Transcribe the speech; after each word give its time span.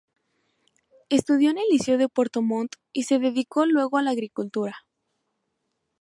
Estudió 1.09 1.51
en 1.51 1.59
el 1.59 1.65
Liceo 1.69 1.99
de 1.99 2.09
Puerto 2.09 2.41
Montt 2.41 2.71
y 2.91 3.03
se 3.03 3.19
dedicó 3.19 3.67
luego 3.67 3.99
a 3.99 4.01
la 4.01 4.09
agricultura. 4.09 4.87